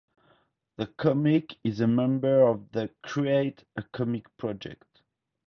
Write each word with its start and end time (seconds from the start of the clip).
The 0.77 0.87
comic 0.87 1.57
is 1.63 1.79
a 1.79 1.85
member 1.85 2.41
of 2.47 2.71
the 2.71 2.89
"Create 3.03 3.63
a 3.75 3.83
Comic 3.83 4.35
Project". 4.35 5.03